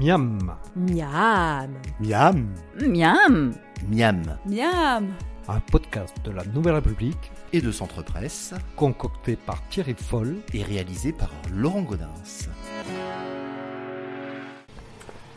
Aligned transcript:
Miam, 0.00 0.52
Miam. 0.76 1.70
Miam 2.00 2.46
Miam 2.80 3.52
Miam 3.90 4.22
Miam 4.46 5.06
un 5.50 5.60
podcast 5.60 6.14
de 6.24 6.30
la 6.30 6.44
Nouvelle 6.44 6.74
République 6.74 7.32
et 7.54 7.62
de 7.62 7.72
Centre 7.72 8.02
Presse 8.04 8.52
concocté 8.76 9.34
par 9.36 9.62
Thierry 9.70 9.94
Foll. 9.98 10.36
et 10.52 10.62
réalisé 10.62 11.12
par 11.12 11.30
Laurent 11.50 11.80
Godin. 11.80 12.10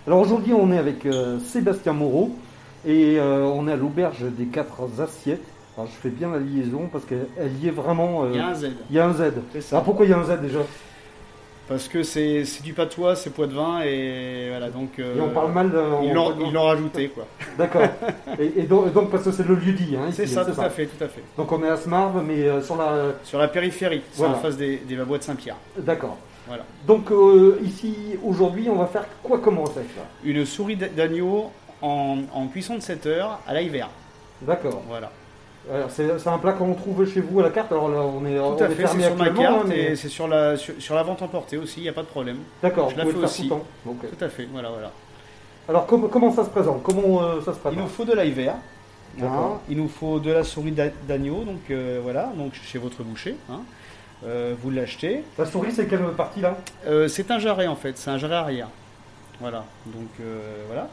Alors 0.06 0.20
aujourd'hui, 0.20 0.54
on 0.54 0.70
est 0.74 0.78
avec 0.78 1.06
euh, 1.06 1.40
Sébastien 1.40 1.94
Moreau 1.94 2.36
et 2.86 3.18
euh, 3.20 3.46
on 3.46 3.68
est 3.70 3.72
à 3.72 3.76
l'auberge 3.78 4.26
des 4.38 4.46
quatre 4.48 4.82
assiettes. 5.02 5.44
Alors 5.78 5.88
je 5.90 5.96
fais 5.96 6.10
bien 6.10 6.30
la 6.32 6.40
liaison 6.40 6.90
parce 6.92 7.06
qu'elle 7.06 7.28
elle 7.38 7.56
y 7.64 7.68
est 7.70 7.72
vraiment. 7.72 8.26
euh, 8.26 8.32
Il 8.34 8.38
y 8.38 8.40
a 8.42 8.48
un 8.50 8.54
Z. 8.56 8.70
il 8.90 8.96
y 8.96 9.00
a 9.00 9.08
un 9.08 9.14
Z. 9.14 9.22
Alors 9.72 9.84
pourquoi 9.86 10.06
il 10.06 10.12
y 10.12 10.14
a 10.14 10.18
un 10.20 10.24
Z 10.26 10.42
déjà? 10.42 10.60
Parce 11.72 11.88
que 11.88 12.04
c'est 12.04 12.44
du 12.64 12.74
patois, 12.74 13.16
c'est 13.16 13.30
poids 13.30 13.48
de 13.48 13.54
vin 13.54 13.80
et 13.82 14.50
voilà 14.50 14.70
donc. 14.70 15.00
euh, 15.00 15.16
Et 15.16 15.22
on 15.22 15.30
parle 15.30 15.54
mal. 15.54 15.72
Ils 16.04 16.10
on- 16.12 16.14
l'ont 16.14 16.36
ils 16.46 16.52
l'ont 16.54 16.64
rajouté 16.64 17.08
quoi. 17.08 17.26
D'accord. 17.58 17.84
et, 18.38 18.60
et 18.60 18.64
donc, 18.64 19.10
parce 19.10 19.24
que 19.24 19.32
c'est 19.32 19.48
le 19.48 19.56
lieu 19.56 19.72
dit. 19.72 19.96
Hein, 19.96 20.10
C'est 20.12 20.28
ça, 20.28 20.44
tout 20.44 20.60
à 20.60 20.70
fait, 20.70 20.88
tout 20.88 21.02
à 21.02 21.08
fait. 21.08 21.24
Donc 21.38 21.50
on 21.50 21.64
est 21.64 21.70
à 21.70 21.78
Smarve, 21.78 22.22
mais 22.28 22.44
euh, 22.44 22.62
sur 22.62 22.76
la. 22.76 23.14
Sur 23.24 23.40
la 23.40 23.48
périphérie, 23.48 24.02
Voilà. 24.16 24.34
en 24.34 24.38
face 24.40 24.58
des, 24.58 24.78
des 24.86 24.96
de 24.98 25.06
Saint-Pierre. 25.22 25.56
D'accord. 25.78 26.18
Voilà. 26.46 26.64
Donc 26.86 27.10
euh, 27.12 27.58
ici, 27.64 27.96
aujourd'hui, 28.22 28.68
on 28.70 28.76
va 28.76 28.88
faire 28.88 29.06
quoi 29.24 29.40
comme 29.40 29.60
recette 29.60 29.86
Une 30.26 30.46
souris 30.46 30.76
d'a- 30.76 30.90
d'agneau 30.90 31.52
en, 31.82 32.18
en 32.34 32.48
cuisson 32.48 32.76
de 32.76 32.82
7 32.82 33.06
heures 33.06 33.40
à 33.48 33.54
l'hiver. 33.54 33.88
D'accord. 34.42 34.82
Voilà. 34.90 35.10
C'est 35.90 36.28
un 36.28 36.38
plat 36.40 36.54
qu'on 36.54 36.74
trouve 36.74 37.06
chez 37.08 37.22
vous 37.22 37.40
à 37.40 37.44
la 37.44 37.50
carte. 37.50 37.72
Alors 37.72 37.90
là, 37.90 38.00
on 38.02 38.26
est, 38.26 38.36
Tout 38.38 38.64
à 38.64 38.68
est 38.68 38.70
fait, 38.70 38.84
fermé 38.84 39.04
c'est 39.04 39.08
sur 39.10 39.18
ma 39.18 39.30
carte 39.30 39.66
mais- 39.68 39.78
et 39.92 39.96
c'est 39.96 40.10
sur 40.10 40.28
la, 40.28 40.58
sur, 40.58 40.74
sur 40.80 40.96
la 40.96 41.04
vente 41.04 41.22
emportée 41.22 41.58
aussi, 41.58 41.80
il 41.82 41.84
n'y 41.84 41.90
a 41.90 41.94
pas 41.94 42.02
de 42.02 42.08
problème. 42.08 42.38
D'accord. 42.62 42.90
je 42.90 42.96
vous 42.96 43.00
la 43.02 43.06
fais 43.12 43.18
aussi. 43.24 43.50
tout 43.50 43.96
à 44.26 44.30
fait, 44.30 44.48
voilà, 44.52 44.70
voilà. 44.70 44.92
Alors 45.70 45.86
com- 45.86 46.10
comment 46.12 46.32
ça 46.34 46.44
se 46.44 46.50
présente? 46.50 46.82
Comment 46.84 47.22
euh, 47.24 47.40
ça 47.42 47.52
se 47.54 47.58
Il 47.58 47.62
prépare? 47.62 47.80
nous 47.84 47.88
faut 47.88 48.04
de 48.06 48.14
l'ail 48.14 48.32
vert. 48.32 48.56
Hein. 49.22 49.60
Il 49.70 49.78
nous 49.78 49.88
faut 49.90 50.20
de 50.20 50.32
la 50.32 50.44
souris 50.44 50.72
d'a- 50.72 50.88
d'agneau, 51.08 51.44
donc 51.44 51.60
euh, 51.70 52.00
voilà, 52.02 52.32
donc 52.38 52.54
chez 52.56 52.80
votre 52.80 53.04
boucher. 53.04 53.36
hein. 53.50 53.60
Euh, 54.26 54.54
vous 54.62 54.70
l'achetez. 54.72 55.24
La 55.38 55.46
souris, 55.46 55.72
c'est 55.72 55.88
quelle 55.88 56.00
partie 56.18 56.42
là? 56.42 56.58
C'est 57.08 57.30
un 57.32 57.40
jarret 57.40 57.68
en 57.68 57.76
fait, 57.76 57.98
c'est 57.98 58.10
un 58.10 58.18
jarret 58.18 58.36
arrière. 58.36 58.68
Voilà, 59.40 59.64
donc 59.86 60.10
voilà. 60.68 60.88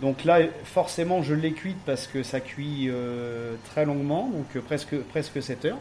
Donc 0.00 0.24
là, 0.24 0.38
forcément, 0.64 1.22
je 1.22 1.34
l'ai 1.34 1.52
cuite 1.52 1.78
parce 1.84 2.06
que 2.06 2.22
ça 2.22 2.38
cuit 2.40 2.88
euh, 2.88 3.54
très 3.70 3.84
longuement, 3.84 4.30
donc 4.32 4.46
euh, 4.54 4.60
presque, 4.60 4.96
presque 5.10 5.42
7 5.42 5.64
heures. 5.64 5.78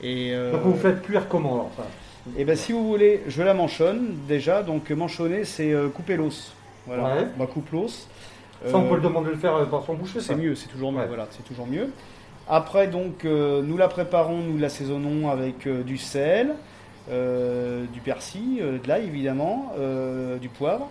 Et, 0.00 0.30
euh, 0.32 0.52
Donc 0.52 0.62
vous 0.62 0.74
faites 0.76 1.02
cuire 1.02 1.28
comment 1.28 1.54
alors 1.54 1.70
ça? 1.76 1.84
et 2.38 2.44
ben, 2.44 2.54
si 2.56 2.70
vous 2.72 2.86
voulez, 2.86 3.22
je 3.26 3.42
la 3.42 3.52
manchonne 3.52 4.14
déjà. 4.28 4.62
Donc 4.62 4.90
manchonner, 4.90 5.44
c'est 5.44 5.72
euh, 5.72 5.88
couper 5.88 6.16
l'os. 6.16 6.52
Voilà, 6.86 7.02
Ouais. 7.02 7.26
on 7.36 7.40
va 7.40 7.46
couper 7.46 7.76
l'os. 7.76 8.08
Ça, 8.64 8.76
on 8.76 8.88
peut 8.88 8.94
le 8.94 9.00
demander 9.00 9.30
de 9.30 9.32
le 9.34 9.38
faire 9.40 9.68
par 9.68 9.84
son 9.84 9.94
boucher. 9.94 10.20
c'est 10.20 10.36
mieux, 10.36 10.54
c'est 10.54 10.68
toujours 10.68 10.92
mieux. 10.92 11.00
Ouais. 11.00 11.08
Voilà, 11.08 11.26
c'est 11.30 11.44
toujours 11.44 11.66
mieux. 11.66 11.90
Après, 12.48 12.86
donc, 12.86 13.24
nous 13.24 13.76
la 13.76 13.88
préparons, 13.88 14.36
nous 14.38 14.56
l'assaisonnons 14.58 15.30
avec 15.30 15.66
du 15.66 15.98
sel, 15.98 16.54
du 17.10 18.00
persil, 18.04 18.62
de 18.82 18.88
l'ail 18.88 19.06
évidemment, 19.06 19.72
du 20.40 20.48
poivre. 20.48 20.88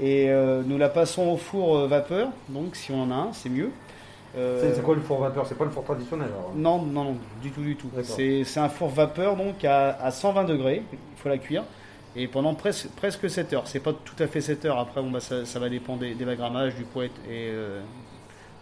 Et 0.00 0.30
euh, 0.30 0.62
nous 0.64 0.78
la 0.78 0.88
passons 0.88 1.28
au 1.28 1.36
four 1.36 1.76
euh, 1.78 1.86
vapeur, 1.86 2.30
donc 2.48 2.76
si 2.76 2.92
on 2.92 3.02
en 3.02 3.10
a 3.10 3.14
un, 3.14 3.32
c'est 3.32 3.50
mieux. 3.50 3.70
Euh, 4.36 4.72
C'est 4.74 4.82
quoi 4.82 4.94
le 4.94 5.02
four 5.02 5.20
vapeur? 5.20 5.46
C'est 5.46 5.58
pas 5.58 5.64
le 5.64 5.70
four 5.70 5.84
traditionnel 5.84 6.28
alors 6.28 6.52
Non, 6.56 6.80
non, 6.82 7.04
non, 7.04 7.16
du 7.42 7.50
tout, 7.50 7.60
du 7.60 7.76
tout. 7.76 7.90
C'est 8.02 8.58
un 8.58 8.68
four 8.70 8.88
vapeur, 8.88 9.36
donc 9.36 9.64
à, 9.64 9.90
à 10.02 10.10
120 10.10 10.44
degrés, 10.44 10.82
il 10.92 10.98
faut 11.20 11.28
la 11.28 11.38
cuire. 11.38 11.64
Et 12.16 12.26
pendant 12.28 12.54
presque, 12.54 12.88
presque 12.96 13.28
7 13.28 13.52
heures. 13.54 13.66
C'est 13.66 13.80
pas 13.80 13.92
tout 13.92 14.20
à 14.22 14.26
fait 14.26 14.40
7 14.40 14.64
heures, 14.66 14.78
après 14.78 15.02
bon, 15.02 15.10
bah, 15.10 15.20
ça, 15.20 15.44
ça 15.44 15.58
va 15.58 15.68
dépendre 15.68 16.00
des, 16.00 16.14
des 16.14 16.24
du 16.24 16.84
poids 16.84 17.04
et 17.04 17.50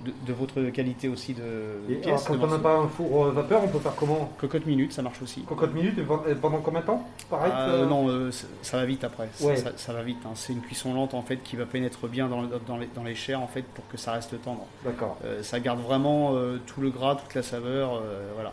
de, 0.05 0.13
de 0.27 0.33
votre 0.33 0.61
qualité 0.71 1.09
aussi 1.09 1.35
de, 1.35 1.43
de 1.89 1.95
pièce, 1.97 2.07
alors, 2.07 2.25
quand 2.27 2.35
de 2.37 2.45
on 2.45 2.57
n'a 2.57 2.59
pas 2.59 2.77
un 2.77 2.89
four 2.89 3.27
euh, 3.27 3.31
vapeur, 3.33 3.63
on 3.65 3.69
peut 3.69 3.79
faire 3.79 3.95
comment 3.97 4.31
Cocotte 4.39 4.67
minute, 4.67 4.93
ça 4.93 5.03
marche 5.03 5.21
aussi. 5.23 5.43
Cocotte 5.43 5.75
minute 5.75 5.99
et 5.99 6.03
pen- 6.03 6.21
et 6.29 6.35
pendant 6.35 6.59
combien 6.59 6.81
de 6.81 6.87
temps 6.87 7.07
Pareil 7.29 7.53
ça- 7.53 7.87
non, 7.87 8.09
euh, 8.09 8.31
ça, 8.63 8.77
va 8.79 8.85
vite 8.87 9.05
après. 9.05 9.29
Ça- 9.35 9.47
Ouais. 9.47 9.57
Ça, 9.57 9.71
ça 9.77 9.93
va 9.93 10.03
vite. 10.03 10.19
hein. 10.25 10.31
C'est 10.35 10.53
une 10.53 10.61
cuisson 10.61 10.95
lente 10.95 11.15
en 11.15 11.23
fait 11.23 11.37
qui 11.43 11.57
va 11.57 11.67
pénétrer 11.67 12.09
bien 12.09 12.29
dans, 12.29 12.43
dans 12.67 12.77
les, 12.79 12.89
dans 12.95 13.05
les 13.05 13.15
chairs 13.15 13.41
en 13.41 13.47
fait 13.49 13.63
pour 13.63 13.87
que 13.89 13.97
ça 13.97 14.13
reste 14.13 14.41
tendre. 14.43 14.65
D'accord. 14.85 15.17
Euh, 15.25 15.43
ça 15.43 15.61
garde 15.61 15.81
vraiment 15.81 16.33
euh, 16.35 16.59
tout 16.67 16.81
le 16.81 16.91
gras, 16.91 17.17
toute 17.17 17.35
la 17.35 17.43
saveur. 17.43 17.95
euh, 17.95 18.31
voilà. 18.35 18.53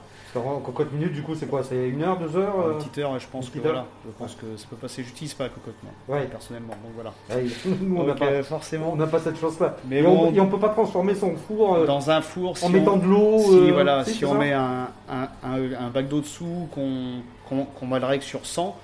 Cocotte 0.63 0.91
minute, 0.93 1.13
du 1.13 1.23
coup, 1.23 1.33
c'est 1.33 1.47
quoi? 1.47 1.63
C'est 1.63 1.89
une 1.89 2.03
heure, 2.03 2.19
deux 2.19 2.37
heures 2.37 2.53
Une 2.67 2.71
euh 2.75 2.77
petite 2.77 2.97
heure, 2.99 3.17
je 3.17 3.25
pense 3.27 3.49
que 3.49 3.57
heure. 3.57 3.63
voilà. 3.63 3.85
Je 4.05 4.11
pense 4.11 4.35
que 4.35 4.45
ça 4.57 4.67
peut 4.69 4.75
passer. 4.75 5.01
J'utilise 5.03 5.33
pas 5.33 5.45
la 5.45 5.49
cocotte 5.49 5.73
moi, 5.81 6.15
Ouais. 6.19 6.25
personnellement. 6.27 6.73
Donc 6.83 6.91
voilà. 6.93 7.11
Ouais, 7.31 7.47
Nous, 7.81 7.97
on 7.97 8.03
n'a 8.03 8.13
pas, 8.13 8.25
euh, 8.25 8.41
on 8.41 8.43
forcément, 8.43 8.95
n'a 8.95 9.07
pas 9.07 9.17
cette 9.19 9.39
chance-là. 9.39 9.77
Mais 9.89 9.99
et, 9.99 10.03
bon, 10.03 10.27
on, 10.29 10.33
et 10.33 10.39
on 10.39 10.45
peut 10.47 10.59
pas 10.59 10.69
transformer 10.69 11.15
son 11.15 11.33
four 11.37 11.75
euh, 11.75 11.85
dans 11.85 12.09
un 12.09 12.21
four, 12.21 12.57
si 12.57 12.65
en 12.65 12.67
on- 12.67 12.71
mettant 12.71 12.97
de 12.97 13.05
l'eau. 13.05 13.39
Si, 13.39 13.69
euh, 13.69 13.71
voilà, 13.73 14.03
si, 14.05 14.25
on 14.25 14.33
met 14.35 14.53
un, 14.53 14.89
un, 15.09 15.27
un- 15.43 15.85
un 15.85 15.89
bac 15.89 16.07
d'eau 16.07 16.21
dessous, 16.21 16.67
qu'on 16.73 17.21
qu'on 17.47 17.65
qu'on 17.65 17.87
va 17.87 17.99
le 17.99 18.05
règle 18.05 18.23
sur 18.23 18.45
100, 18.45 18.75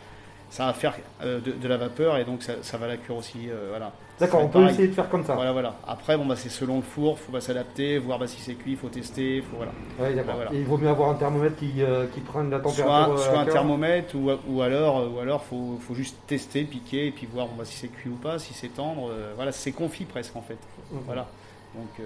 ça 0.49 0.67
va 0.67 0.73
faire 0.73 0.95
euh, 1.23 1.39
de, 1.41 1.51
de 1.51 1.67
la 1.67 1.77
vapeur 1.77 2.17
et 2.17 2.23
donc 2.25 2.43
ça, 2.43 2.53
ça 2.61 2.77
va 2.77 2.87
la 2.87 2.97
cuire 2.97 3.17
aussi. 3.17 3.49
voilà. 3.69 3.91
D'accord, 4.19 4.41
on 4.43 4.47
peut 4.47 4.59
pareil. 4.59 4.73
essayer 4.73 4.87
de 4.89 4.93
faire 4.93 5.09
comme 5.09 5.25
ça. 5.25 5.33
Voilà, 5.33 5.51
voilà. 5.51 5.73
Après, 5.87 6.15
bon, 6.17 6.25
bah, 6.27 6.35
c'est 6.37 6.47
selon 6.49 6.75
le 6.77 6.81
four, 6.83 7.17
faut 7.17 7.31
bah, 7.31 7.41
s'adapter, 7.41 7.97
voir 7.97 8.19
bah, 8.19 8.27
si 8.27 8.39
c'est 8.39 8.53
cuit, 8.53 8.75
faut 8.75 8.87
tester, 8.87 9.41
faut 9.41 9.57
voilà. 9.57 9.71
Ouais, 9.99 10.13
d'accord. 10.13 10.35
Voilà. 10.35 10.53
Et 10.53 10.59
il 10.59 10.65
vaut 10.65 10.77
mieux 10.77 10.87
avoir 10.87 11.09
un 11.09 11.15
thermomètre 11.15 11.55
qui, 11.55 11.73
euh, 11.79 12.05
qui 12.13 12.19
prenne 12.19 12.51
la 12.51 12.59
température. 12.59 13.17
Soit, 13.17 13.31
soit 13.31 13.39
un 13.39 13.45
thermomètre 13.45 14.15
ou, 14.15 14.29
ou 14.47 14.61
alors, 14.61 15.11
ou 15.11 15.19
alors 15.19 15.43
faut, 15.43 15.79
faut 15.85 15.95
juste 15.95 16.15
tester, 16.27 16.63
piquer 16.63 17.07
et 17.07 17.11
puis 17.11 17.25
voir 17.25 17.47
bon, 17.47 17.53
bah, 17.57 17.65
si 17.65 17.75
c'est 17.75 17.87
cuit 17.87 18.11
ou 18.11 18.15
pas, 18.15 18.37
si 18.37 18.53
c'est 18.53 18.67
tendre. 18.69 19.09
euh, 19.09 19.33
voilà, 19.35 19.51
c'est 19.51 19.71
confit 19.71 20.05
presque 20.05 20.35
en 20.35 20.43
fait. 20.43 20.59
Mhm. 20.91 20.99
Voilà. 21.07 21.27
Donc, 21.75 21.89
euh, 21.99 22.03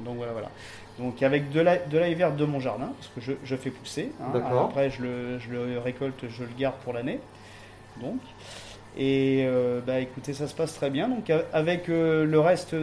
donc 0.00 0.16
voilà, 0.16 0.32
voilà. 0.32 0.50
Donc 0.98 1.22
avec 1.22 1.50
de 1.50 1.60
l'ail 1.60 1.80
de 1.90 1.98
vert 2.14 2.32
de 2.34 2.44
mon 2.44 2.60
jardin, 2.60 2.92
parce 2.98 3.08
que 3.14 3.20
je, 3.20 3.32
je 3.44 3.56
fais 3.56 3.70
pousser. 3.70 4.12
hein. 4.20 4.30
D'accord. 4.34 4.66
Après, 4.66 4.90
je 4.90 5.02
le, 5.02 5.38
je 5.38 5.50
le 5.50 5.78
récolte, 5.78 6.24
je 6.28 6.42
le 6.44 6.50
garde 6.58 6.76
pour 6.84 6.92
l'année. 6.92 7.20
Donc. 8.00 8.20
Et 8.98 9.44
euh, 9.46 9.80
bah 9.86 10.00
écoutez, 10.00 10.32
ça 10.34 10.48
se 10.48 10.54
passe 10.54 10.74
très 10.74 10.90
bien. 10.90 11.08
Donc 11.08 11.32
avec 11.52 11.88
euh, 11.88 12.24
le 12.24 12.40
reste, 12.40 12.74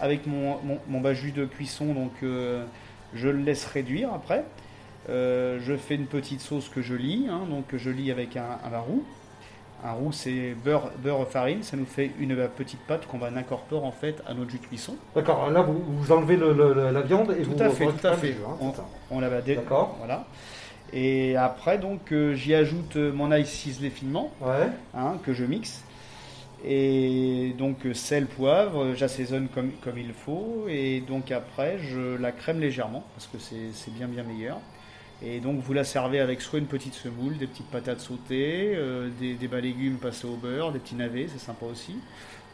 avec 0.00 0.26
mon, 0.26 0.56
mon, 0.62 0.78
mon 0.88 1.00
bas 1.00 1.12
jus 1.12 1.32
de 1.32 1.44
cuisson, 1.44 1.86
donc 1.92 2.12
je 2.22 3.28
le 3.28 3.38
laisse 3.38 3.66
réduire 3.66 4.12
après. 4.14 4.44
Je 5.08 5.76
fais 5.76 5.96
une 5.96 6.06
petite 6.06 6.40
sauce 6.40 6.68
que 6.68 6.82
je 6.82 6.94
lis, 6.94 7.26
hein, 7.28 7.42
donc 7.50 7.64
je 7.76 7.90
lis 7.90 8.10
avec 8.12 8.36
un, 8.36 8.58
un 8.72 8.78
roux. 8.78 9.02
Un 9.84 9.92
roux, 9.92 10.12
c'est 10.12 10.54
beurre, 10.64 10.90
beurre 10.98 11.26
farine. 11.28 11.62
Ça 11.62 11.76
nous 11.76 11.86
fait 11.86 12.10
une 12.18 12.36
petite 12.48 12.80
pâte 12.86 13.06
qu'on 13.06 13.18
va 13.18 13.28
incorporer 13.34 13.86
en 13.86 13.92
fait 13.92 14.22
à 14.26 14.34
notre 14.34 14.50
jus 14.50 14.58
de 14.58 14.66
cuisson. 14.66 14.96
D'accord, 15.14 15.50
là 15.50 15.62
vous, 15.62 15.82
vous 15.88 16.12
enlevez 16.12 16.36
le- 16.36 16.52
le- 16.52 16.90
la 16.90 17.00
viande 17.00 17.34
et 17.38 17.42
Tout 17.42 17.52
vous 17.52 17.62
à 17.62 17.70
fait, 17.70 17.86
tout 17.86 18.06
à 18.06 18.12
fait. 18.12 18.28
jus, 18.32 18.38
hein, 18.46 18.56
On, 18.60 18.72
on 19.16 19.20
la 19.20 19.28
va 19.30 19.40
D'accord. 19.40 19.96
Voilà. 19.98 20.26
Et 20.92 21.36
après, 21.36 21.78
donc, 21.78 22.12
euh, 22.12 22.34
j'y 22.34 22.54
ajoute 22.54 22.96
euh, 22.96 23.12
mon 23.12 23.30
ail 23.30 23.46
ciselé 23.46 23.90
finement, 23.90 24.32
Ouais. 24.40 24.68
hein, 24.94 25.18
que 25.24 25.32
je 25.32 25.44
mixe. 25.44 25.82
Et 26.64 27.54
donc, 27.58 27.86
euh, 27.86 27.94
sel, 27.94 28.26
poivre, 28.26 28.92
j'assaisonne 28.94 29.48
comme, 29.48 29.70
comme 29.82 29.96
il 29.98 30.12
faut. 30.12 30.66
Et 30.68 31.00
donc, 31.00 31.30
après, 31.30 31.78
je 31.78 32.16
la 32.18 32.32
crème 32.32 32.60
légèrement, 32.60 33.04
parce 33.14 33.28
que 33.28 33.38
c'est 33.38 33.94
bien, 33.94 34.08
bien 34.08 34.24
meilleur. 34.24 34.58
Et 35.22 35.40
donc, 35.40 35.60
vous 35.60 35.72
la 35.74 35.84
servez 35.84 36.18
avec 36.20 36.40
soit 36.40 36.58
une 36.58 36.66
petite 36.66 36.94
semoule, 36.94 37.36
des 37.36 37.46
petites 37.46 37.70
patates 37.70 38.00
sautées, 38.00 38.72
euh, 38.74 39.08
des, 39.20 39.34
des 39.34 39.48
bas 39.48 39.60
légumes 39.60 39.96
passés 39.96 40.26
au 40.26 40.36
beurre, 40.36 40.72
des 40.72 40.78
petits 40.78 40.94
navets, 40.94 41.26
c'est 41.30 41.38
sympa 41.44 41.66
aussi. 41.66 41.96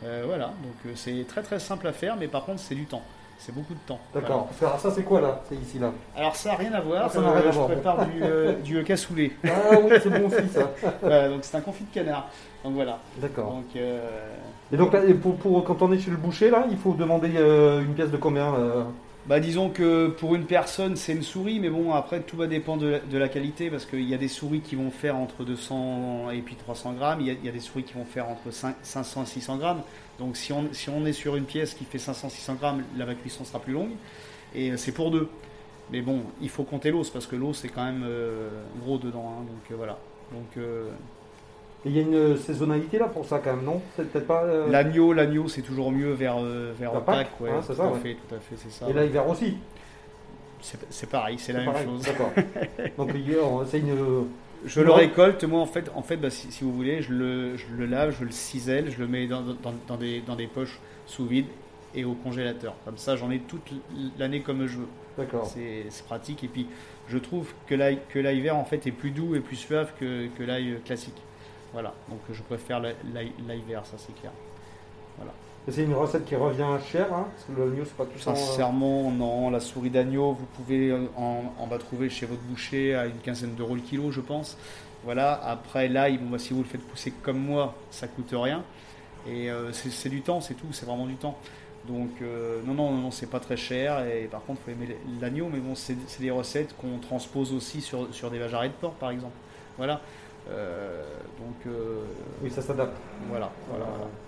Euh, 0.05 0.25
voilà, 0.27 0.47
donc 0.47 0.75
euh, 0.87 0.91
c'est 0.95 1.25
très 1.29 1.43
très 1.43 1.59
simple 1.61 1.87
à 1.87 1.93
faire, 1.93 2.17
mais 2.19 2.27
par 2.27 2.45
contre, 2.45 2.61
c'est 2.61 2.75
du 2.75 2.85
temps. 2.87 3.03
C'est 3.39 3.55
beaucoup 3.55 3.75
de 3.75 3.79
temps. 3.87 4.01
D'accord. 4.15 4.49
Alors, 4.63 4.81
ça 4.81 4.91
c'est 4.91 5.03
quoi 5.03 5.21
là 5.21 5.43
C'est 5.49 5.57
ici 5.57 5.79
là. 5.79 5.93
Alors 6.17 6.35
ça 6.35 6.51
n'a 6.51 6.55
rien 6.57 6.73
à 6.73 6.81
voir, 6.81 7.03
Ah, 7.07 7.09
ça 7.11 7.21
n'a 7.21 7.33
rien 7.33 7.49
à 7.49 7.51
je 7.51 7.57
voir. 7.57 7.67
prépare 7.69 8.07
du, 8.07 8.23
euh, 8.23 8.55
du 8.63 8.83
cassoulet. 8.85 9.31
Ah 9.45 9.51
oui, 9.85 9.93
c'est 10.03 10.09
bon 10.11 10.27
aussi 10.27 10.49
ça. 10.49 10.73
Voilà, 11.03 11.29
donc 11.29 11.41
c'est 11.43 11.55
un 11.57 11.61
confit 11.61 11.85
de 11.85 11.93
canard. 11.95 12.31
Donc 12.65 12.73
voilà. 12.75 12.99
D'accord. 13.19 13.51
Donc 13.53 13.67
euh, 13.77 14.01
Et 14.73 14.77
donc 14.79 14.93
là, 14.95 15.03
pour, 15.23 15.37
pour- 15.37 15.65
quand 15.65 15.83
on 15.83 15.93
est 15.93 15.99
chez 15.99 16.11
le 16.11 16.17
boucher 16.17 16.49
là, 16.51 16.65
il 16.71 16.79
faut 16.79 16.95
demander 16.95 17.31
euh, 17.37 17.83
une 17.83 17.93
pièce 17.95 18.11
de 18.11 18.17
combien 18.17 18.55
bah 19.29 19.41
disons 19.41 19.71
que 19.71 20.09
pour 20.09 20.35
une 20.37 20.47
personne 20.47 20.95
c'est 20.97 21.13
une 21.13 21.23
souris, 21.23 21.59
mais 21.59 21.69
bon 21.69 21.93
après 21.93 22.21
tout 22.21 22.37
va 22.37 22.47
dépendre 22.47 22.83
de 22.83 23.19
la, 23.19 23.29
qualité 23.29 23.71
parce 23.71 23.85
qu'il 23.85 24.09
y 24.09 24.15
a 24.15 24.19
des 24.19 24.29
souris 24.29 24.61
qui 24.61 24.77
vont 24.77 24.91
faire 24.91 25.17
entre 25.17 25.45
200 25.45 26.31
et 26.31 26.43
puis 26.43 26.55
300 26.55 26.93
grammes, 26.93 27.21
il 27.21 27.27
y 27.27 27.49
a, 27.49 27.53
des 27.53 27.61
souris 27.61 27.83
qui 27.83 27.95
vont 27.95 28.05
faire 28.05 28.29
entre 28.29 28.53
5 28.53 28.77
500 28.83 29.23
et 29.23 29.27
600 29.27 29.57
grammes. 29.57 29.83
Donc 30.19 30.37
si 30.37 30.53
on, 30.53 30.69
si 30.73 30.91
on 30.91 31.05
est 31.05 31.13
sur 31.13 31.37
une 31.37 31.45
pièce 31.45 31.75
qui 31.75 31.85
fait 31.85 31.99
500-600 31.99 32.57
grammes, 32.57 32.83
la 32.97 33.15
cuisson 33.15 33.45
sera 33.45 33.59
plus 33.59 33.73
longue 33.73 33.93
et 34.55 34.71
euh, 34.71 34.77
c'est 34.77 34.93
pour 34.93 35.11
deux. 35.11 35.29
Mais 35.91 36.01
bon, 36.03 36.23
il 36.41 36.49
faut 36.49 36.65
compter 36.65 36.91
l'os 36.91 37.11
parce 37.11 37.27
que 37.27 37.37
l'os 37.37 37.59
c'est 37.59 37.69
quand 37.69 37.85
même 37.85 38.03
euh, 38.05 38.49
gros 38.81 38.99
dedans, 38.99 39.37
hein, 39.39 39.43
donc 39.43 39.71
euh, 39.71 39.75
voilà. 39.77 39.99
Donc 40.33 40.57
euh, 40.57 40.91
Et 41.87 41.91
il 41.91 41.97
y 41.97 41.99
a 42.01 42.03
une 42.03 42.37
saisonnalité 42.37 42.99
là 42.99 43.07
pour 43.07 43.25
ça 43.25 43.39
quand 43.39 43.55
même, 43.55 43.65
non? 43.65 43.81
C'est 43.97 44.11
peut-être 44.11 44.27
pas. 44.27 44.43
euh, 44.43 44.69
L'agneau, 44.69 45.13
l'agneau, 45.13 45.47
c'est 45.47 45.63
toujours 45.63 45.93
mieux 45.93 46.11
vers, 46.13 46.37
euh, 46.39 46.73
vers 46.77 46.93
La 46.93 47.01
Pâques, 47.01 47.17
Pâques, 47.17 47.41
ouais, 47.41 47.51
hein, 47.51 47.61
c'est 47.63 47.75
tout 47.75 47.79
ça, 47.79 47.85
à 47.85 47.93
ouais. 47.93 48.01
fait, 48.01 48.15
tout 48.29 48.35
à 48.35 48.39
fait, 48.41 48.57
c'est 48.57 48.73
ça. 48.73 48.89
Et 48.91 48.93
l'hiver 48.93 49.29
aussi. 49.29 49.57
C'est 50.91 51.09
pareil, 51.09 51.39
c'est 51.39 51.53
la 51.53 51.61
même 51.61 51.71
pareil, 51.73 51.87
chose. 51.87 52.03
D'accord. 52.03 52.33
Donc 52.99 53.11
c'est 53.71 53.79
une, 53.79 53.95
Je 54.65 54.81
le 54.81 54.91
récolte, 54.91 55.45
moi 55.45 55.61
en 55.61 55.67
fait, 55.67 55.89
en 55.95 56.03
fait 56.03 56.17
bah, 56.17 56.31
si, 56.31 56.51
si, 56.51 56.65
vous 56.65 56.73
voulez, 56.73 57.03
je 57.03 57.13
le, 57.13 57.57
je 57.57 57.67
le, 57.79 57.87
lave, 57.87 58.17
je 58.19 58.25
le 58.25 58.33
cisèle, 58.33 58.91
je 58.91 58.99
le 58.99 59.07
mets 59.07 59.29
dans, 59.29 59.43
dans, 59.43 59.75
dans, 59.87 59.97
des, 59.97 60.23
dans 60.27 60.35
des 60.35 60.49
poches 60.49 60.81
sous 61.07 61.27
vide 61.27 61.47
et 61.95 62.05
au 62.05 62.15
congélateur. 62.15 62.75
Comme 62.85 62.99
ça, 62.99 63.15
j'en 63.15 63.31
ai 63.31 63.39
toute 63.39 63.71
l'année 64.19 64.41
comme 64.41 64.67
je 64.67 64.79
veux. 64.79 64.89
D'accord. 65.19 65.47
C'est 65.47 66.05
pratique. 66.05 66.43
Et 66.43 66.49
puis, 66.49 66.67
je 67.09 67.19
trouve 67.19 67.53
que 67.69 67.75
l'ail 67.77 68.01
que 68.09 68.19
l'ail 68.19 68.41
vert 68.41 68.57
en 68.57 68.65
fait 68.65 68.87
est 68.89 68.93
plus 68.93 69.13
doux 69.13 69.37
et 69.37 69.41
plus 69.41 69.57
suave 69.57 69.93
que, 70.01 70.27
que 70.37 70.43
l'ail 70.43 70.79
classique. 70.85 71.15
Voilà. 71.77 71.93
Donc, 72.09 72.21
je 72.33 72.43
préfère 72.43 72.81
l'ail 72.81 73.63
vert, 73.69 73.85
ça 73.85 73.99
c'est 73.99 74.19
clair. 74.19 74.33
Voilà. 75.19 75.33
C'est 75.69 75.83
une 75.83 75.93
recette 75.93 76.25
qui 76.25 76.35
revient 76.35 76.65
chère, 76.91 77.13
hein, 77.13 77.27
parce 77.31 77.45
que 77.45 77.61
l'agneau 77.61 77.85
c'est 77.85 77.97
pas 77.99 78.07
tout 78.07 78.19
ça. 78.19 78.35
Sincèrement, 78.35 79.11
non. 79.11 79.51
La 79.51 79.61
souris 79.61 79.91
d'agneau, 79.91 80.33
vous 80.33 80.47
pouvez 80.57 80.91
en, 81.19 81.53
en 81.59 81.67
va 81.67 81.77
trouver 81.77 82.09
chez 82.09 82.25
votre 82.25 82.41
boucher 82.41 82.95
à 82.95 83.05
une 83.05 83.19
quinzaine 83.19 83.55
d'euros 83.55 83.75
le 83.75 83.83
kilo, 83.83 84.11
je 84.11 84.23
pense. 84.23 84.57
Voilà. 85.05 85.35
Après 85.45 85.89
l'ail, 85.89 86.17
bon, 86.17 86.31
bah, 86.31 86.39
si 86.39 86.55
vous 86.55 86.61
le 86.61 86.67
faites 86.67 86.81
pousser 86.81 87.11
comme 87.11 87.41
moi, 87.41 87.75
ça 87.91 88.09
coûte 88.09 88.33
rien. 88.33 88.65
Et 89.29 89.51
euh, 89.51 89.71
c'est 89.73 90.09
du 90.09 90.23
temps, 90.23 90.41
c'est 90.41 90.55
tout. 90.55 90.69
C'est 90.73 90.87
vraiment 90.87 91.07
du 91.07 91.17
temps. 91.17 91.37
Donc 91.87 92.23
euh, 92.23 92.63
non, 92.65 92.73
non, 92.73 92.93
non, 92.93 93.11
c'est 93.11 93.29
pas 93.29 93.41
très 93.41 93.59
cher. 93.59 94.03
Et 94.07 94.29
par 94.31 94.43
contre, 94.47 94.63
il 94.67 94.75
faut 94.75 94.83
aimer 94.83 94.97
l'agneau, 95.21 95.51
mais 95.53 95.59
bon, 95.59 95.75
c'est 95.75 96.21
des 96.21 96.31
recettes 96.31 96.75
qu'on 96.79 97.01
transpose 97.01 97.53
aussi 97.53 97.83
sur, 97.83 98.15
sur 98.15 98.31
des 98.31 98.39
vaches 98.39 98.53
de 98.53 98.73
porc, 98.81 98.95
par 98.95 99.11
exemple. 99.11 99.37
Voilà. 99.77 100.01
Euh, 100.49 101.03
donc 101.39 101.67
euh, 101.67 102.03
oui, 102.43 102.51
ça 102.51 102.63
s'adapte. 102.63 102.97
Voilà, 103.29 103.51
voilà, 103.69 103.87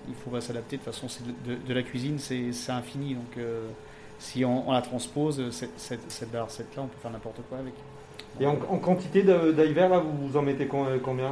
Il 0.08 0.14
faut 0.14 0.40
s'adapter. 0.40 0.76
De 0.76 0.82
toute 0.82 0.92
façon, 0.92 1.08
c'est 1.08 1.24
de, 1.24 1.54
de, 1.54 1.74
la 1.74 1.82
cuisine, 1.82 2.18
c'est 2.18 2.72
infini. 2.72 3.14
Donc 3.14 3.44
si 4.18 4.44
on, 4.44 4.70
la 4.72 4.82
transpose, 4.82 5.50
cette, 5.50 5.78
cette, 5.78 6.10
cette 6.10 6.34
recette-là, 6.34 6.82
on 6.82 6.86
peut 6.86 6.98
faire 7.00 7.10
n'importe 7.10 7.40
quoi 7.48 7.58
avec. 7.58 7.74
Et 8.40 8.46
en, 8.46 8.56
quantité 8.56 9.22
d'hiver, 9.22 9.88
là, 9.88 10.00
vous 10.00 10.36
en 10.36 10.42
mettez 10.42 10.66
combien 10.66 11.30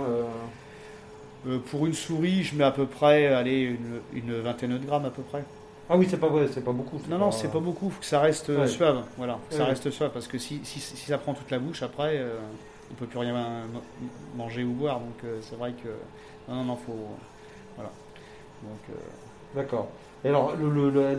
Pour 1.71 1.87
une 1.87 1.95
souris, 1.95 2.43
je 2.43 2.57
mets 2.57 2.65
à 2.65 2.71
peu 2.71 2.87
près, 2.87 3.27
allez, 3.27 3.63
une, 3.63 4.01
une 4.13 4.41
vingtaine 4.41 4.79
de 4.79 4.85
grammes 4.85 5.05
à 5.05 5.11
peu 5.11 5.23
près. 5.23 5.45
Ah 5.89 5.97
oui, 5.97 6.07
c'est 6.11 6.17
pas 6.17 6.29
c'est 6.53 6.65
pas 6.65 6.73
beaucoup. 6.73 7.01
Non, 7.09 7.19
non, 7.19 7.31
c'est 7.31 7.51
pas 7.51 7.61
beaucoup. 7.61 7.91
Faut 7.91 8.01
que 8.01 8.07
ça 8.07 8.21
reste 8.21 8.51
euh, 8.51 8.67
suave. 8.67 9.05
Voilà, 9.17 9.39
ça 9.51 9.65
reste 9.65 9.91
suave 9.91 10.11
parce 10.13 10.27
que 10.27 10.37
si, 10.37 10.61
si, 10.65 10.81
si, 10.81 10.97
ça 10.97 11.19
prend 11.19 11.33
toute 11.33 11.51
la 11.51 11.61
bouche, 11.61 11.83
après, 11.83 12.17
euh, 12.17 12.39
on 12.91 12.95
peut 12.95 13.07
plus 13.07 13.19
rien 13.19 13.35
manger 14.37 14.65
ou 14.65 14.73
boire. 14.73 15.01
Donc 15.01 15.25
euh, 15.25 15.39
c'est 15.43 15.57
vrai 15.57 15.73
que 15.73 15.89
non, 16.49 16.57
non, 16.57 16.65
non, 16.65 16.77
faut 16.77 16.97
voilà. 17.75 17.91
Donc. 18.63 18.97
D'accord. 19.55 19.89
Et 20.25 20.29
alors, 20.29 20.55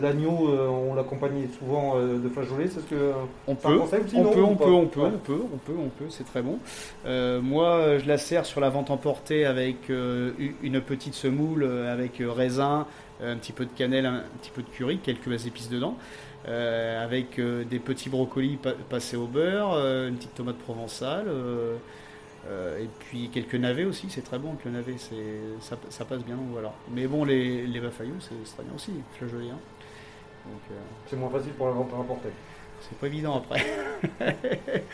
l'agneau, 0.02 0.50
on 0.50 0.94
l'accompagne 0.94 1.48
souvent 1.58 1.96
de 1.98 2.28
flageolets, 2.28 2.68
c'est 2.68 2.80
ce 2.80 2.84
que 2.84 3.12
on 3.46 3.54
peut, 3.54 3.80
on, 3.80 3.86
peut, 3.86 3.96
on, 4.14 4.24
peut, 4.24 4.40
on 4.40 4.54
peut, 4.56 4.70
on 4.70 4.86
peut, 4.86 5.00
on 5.00 5.56
peut, 5.56 5.72
on 5.78 5.88
peut, 5.88 6.04
c'est 6.10 6.24
très 6.24 6.42
bon. 6.42 6.58
moi, 7.06 7.98
je 7.98 8.06
la 8.06 8.18
sers 8.18 8.44
sur 8.44 8.60
la 8.60 8.68
vente 8.68 8.90
emportée 8.90 9.46
avec 9.46 9.88
une 9.88 10.80
petite 10.82 11.14
semoule 11.14 11.64
avec 11.64 12.20
raisin, 12.20 12.86
un 13.22 13.36
petit 13.36 13.52
peu 13.52 13.64
de 13.64 13.70
cannelle, 13.70 14.04
un 14.04 14.24
petit 14.42 14.50
peu 14.50 14.62
de 14.62 14.68
curry, 14.68 14.98
quelques 14.98 15.46
épices 15.46 15.70
dedans, 15.70 15.96
euh, 16.46 17.04
avec 17.04 17.38
euh, 17.38 17.64
des 17.64 17.78
petits 17.78 18.08
brocolis 18.08 18.58
passés 18.88 19.16
au 19.16 19.26
beurre, 19.26 19.72
euh, 19.72 20.08
une 20.08 20.16
petite 20.16 20.34
tomate 20.34 20.58
provençale, 20.58 21.26
et 22.80 22.88
puis 23.00 23.28
quelques 23.28 23.56
navets 23.56 23.84
aussi, 23.84 24.06
c'est 24.08 24.22
très 24.22 24.38
bon 24.38 24.56
le 24.64 24.70
navet, 24.70 24.94
ça, 25.60 25.76
ça, 25.90 26.04
passe 26.04 26.24
bien, 26.24 26.38
voilà. 26.50 26.72
Mais 26.90 27.06
bon, 27.06 27.24
les, 27.24 27.66
les 27.66 27.80
c'est 27.80 28.54
très 28.54 28.62
bien 28.62 28.72
aussi, 28.74 28.92
flageolés. 29.18 29.50
Hein. 29.50 29.58
C'est 31.06 31.16
moins 31.16 31.28
facile 31.28 31.52
pour 31.52 31.66
la 31.66 31.72
vente 31.72 31.92
à 31.92 31.96
rapporter. 31.98 32.30
C'est 32.80 32.96
pas 32.98 33.08
évident 33.08 33.36
après. 33.36 33.66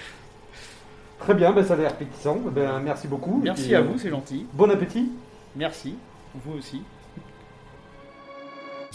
Très 1.20 1.34
bien, 1.34 1.52
ben 1.52 1.64
ça 1.64 1.74
a 1.74 1.76
l'air 1.76 1.90
appétissant. 1.90 2.36
Ben, 2.36 2.80
merci 2.80 3.06
beaucoup. 3.06 3.40
Merci 3.42 3.74
à 3.74 3.80
vous, 3.82 3.98
c'est 3.98 4.10
gentil. 4.10 4.46
Bon 4.52 4.68
appétit. 4.70 5.12
Merci, 5.54 5.96
vous 6.34 6.58
aussi. 6.58 6.82